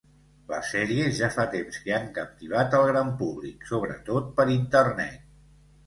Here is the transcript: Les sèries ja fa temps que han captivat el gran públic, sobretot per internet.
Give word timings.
Les 0.53 0.71
sèries 0.75 1.19
ja 1.19 1.29
fa 1.35 1.45
temps 1.51 1.77
que 1.85 1.95
han 1.99 2.09
captivat 2.17 2.75
el 2.81 2.89
gran 2.91 3.15
públic, 3.23 3.71
sobretot 3.75 4.37
per 4.41 4.51
internet. 4.59 5.35